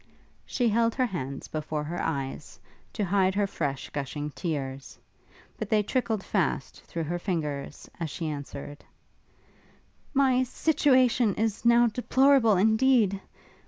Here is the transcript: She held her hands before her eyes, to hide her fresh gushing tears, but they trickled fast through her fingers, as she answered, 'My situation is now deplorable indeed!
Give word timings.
She 0.47 0.67
held 0.69 0.95
her 0.95 1.05
hands 1.05 1.47
before 1.47 1.83
her 1.83 2.01
eyes, 2.01 2.59
to 2.93 3.05
hide 3.05 3.35
her 3.35 3.45
fresh 3.45 3.91
gushing 3.91 4.31
tears, 4.31 4.97
but 5.59 5.69
they 5.69 5.83
trickled 5.83 6.23
fast 6.23 6.81
through 6.85 7.03
her 7.03 7.19
fingers, 7.19 7.87
as 7.99 8.09
she 8.09 8.25
answered, 8.27 8.83
'My 10.15 10.41
situation 10.41 11.35
is 11.35 11.65
now 11.65 11.85
deplorable 11.85 12.57
indeed! 12.57 13.21